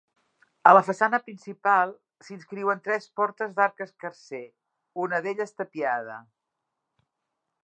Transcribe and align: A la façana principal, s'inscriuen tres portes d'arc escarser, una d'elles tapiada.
A 0.69 0.69
la 0.75 0.81
façana 0.87 1.19
principal, 1.25 1.93
s'inscriuen 2.29 2.81
tres 2.89 3.07
portes 3.21 3.55
d'arc 3.61 3.87
escarser, 3.89 4.43
una 5.05 5.25
d'elles 5.27 5.59
tapiada. 5.61 6.21